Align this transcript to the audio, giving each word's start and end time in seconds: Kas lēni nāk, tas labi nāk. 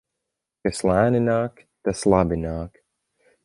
Kas 0.67 0.79
lēni 0.91 1.21
nāk, 1.27 1.61
tas 1.89 2.03
labi 2.15 2.41
nāk. 2.47 2.85